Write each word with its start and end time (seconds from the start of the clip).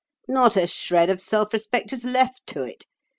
Not 0.27 0.57
a 0.57 0.65
shred 0.65 1.11
of 1.11 1.21
self 1.21 1.53
respect 1.53 1.93
is 1.93 2.03
left 2.03 2.47
to 2.47 2.63
it. 2.63 2.87